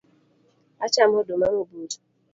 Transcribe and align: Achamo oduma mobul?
Achamo 0.85 1.15
oduma 1.21 1.47
mobul? 1.55 1.91